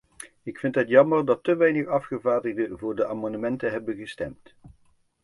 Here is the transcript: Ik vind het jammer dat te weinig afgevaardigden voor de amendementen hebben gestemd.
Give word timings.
Ik 0.43 0.57
vind 0.57 0.75
het 0.75 0.87
jammer 0.89 1.25
dat 1.25 1.43
te 1.43 1.55
weinig 1.55 1.87
afgevaardigden 1.87 2.77
voor 2.77 2.95
de 2.95 3.07
amendementen 3.07 3.71
hebben 3.71 3.95
gestemd. 3.95 4.55